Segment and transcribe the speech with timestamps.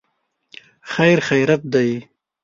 [0.91, 1.89] خیر خیریت دی.